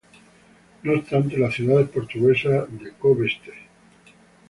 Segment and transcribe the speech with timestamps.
[0.81, 3.51] No obstante, las ciudades portuguesas de Cove-St.